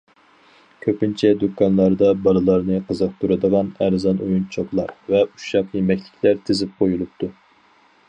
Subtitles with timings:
[0.85, 7.35] كۆپىنچە دۇكانلاردا بالىلارنى قىزىقتۇرىدىغان ئەرزان ئويۇنچۇقلار ۋە ئۇششاق يېمەكلىكلەر تىزىپ قويۇلۇپتۇ.